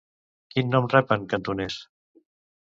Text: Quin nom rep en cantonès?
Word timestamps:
Quin 0.53 0.73
nom 0.77 0.89
rep 0.95 1.15
en 1.17 1.29
cantonès? 1.35 1.79